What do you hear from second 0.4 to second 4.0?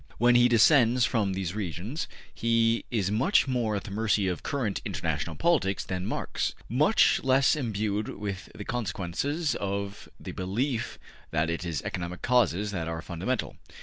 descends from these regions, he is much more at the